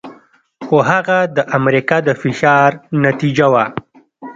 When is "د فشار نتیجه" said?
2.07-3.47